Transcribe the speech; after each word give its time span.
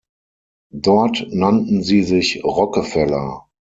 Dort 0.73 1.27
nannten 1.31 1.83
sie 1.83 2.01
sich 2.01 2.43
"Rockefeller". 2.43 3.45